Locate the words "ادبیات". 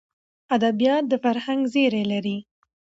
0.55-1.03